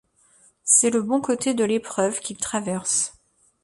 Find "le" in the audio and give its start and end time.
0.89-0.99